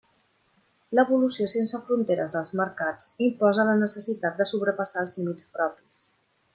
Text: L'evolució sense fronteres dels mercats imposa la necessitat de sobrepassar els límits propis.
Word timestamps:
L'evolució 0.99 1.49
sense 1.53 1.81
fronteres 1.91 2.33
dels 2.37 2.53
mercats 2.63 3.11
imposa 3.29 3.69
la 3.71 3.79
necessitat 3.85 4.41
de 4.43 4.51
sobrepassar 4.55 5.07
els 5.09 5.19
límits 5.23 5.51
propis. 5.61 6.07